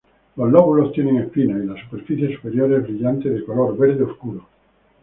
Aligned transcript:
Los 0.35 0.51
lóbulos 0.51 0.93
tienen 0.93 1.17
espinas 1.17 1.63
y 1.63 1.67
la 1.67 1.79
superficie 1.83 2.33
superior 2.35 2.73
es 2.73 2.81
brillante 2.81 3.29
de 3.29 3.45
color 3.45 3.77
verde 3.77 4.03
oscuro. 4.03 4.47